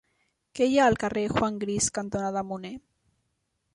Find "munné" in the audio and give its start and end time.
2.53-2.73